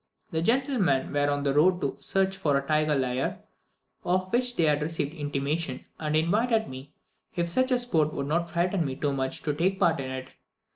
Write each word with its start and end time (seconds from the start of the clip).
The 0.31 0.41
gentlemen 0.41 1.13
were 1.13 1.29
on 1.29 1.43
the 1.43 1.53
road 1.53 1.79
to 1.81 1.95
search 1.99 2.35
for 2.35 2.57
a 2.57 2.65
tiger 2.65 2.95
lair, 2.95 3.37
of 4.03 4.33
which 4.33 4.55
they 4.55 4.63
had 4.63 4.81
received 4.81 5.13
intimation, 5.13 5.85
and 5.99 6.15
invited 6.15 6.67
me, 6.67 6.91
if 7.35 7.47
such 7.47 7.69
a 7.71 7.77
sport 7.77 8.11
would 8.11 8.25
not 8.25 8.49
frighten 8.49 8.83
me 8.83 8.95
too 8.95 9.13
much, 9.13 9.43
to 9.43 9.53
take 9.53 9.79
part 9.79 9.99
in 9.99 10.09
it. 10.09 10.29